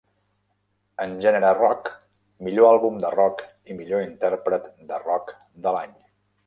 [1.03, 1.91] En gènere Rock:
[2.47, 5.35] Millor àlbum de rock i Millor intèrpret de rock
[5.67, 5.99] de l'any.